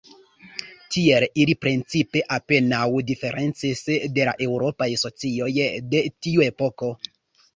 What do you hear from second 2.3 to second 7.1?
apenaŭ diferencis de la eŭropaj socioj de tiu epoko.